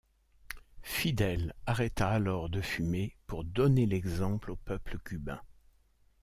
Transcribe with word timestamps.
Fidel 0.81 1.53
arrêta 1.67 2.09
alors 2.09 2.49
de 2.49 2.59
fumer 2.59 3.15
pour 3.27 3.43
donner 3.43 3.85
l'exemple 3.85 4.49
au 4.49 4.55
peuple 4.55 4.97
cubain. 4.97 5.39